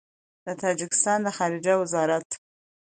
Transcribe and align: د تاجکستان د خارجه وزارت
د 0.45 0.47
تاجکستان 0.63 1.19
د 1.23 1.27
خارجه 1.37 1.73
وزارت 1.81 2.27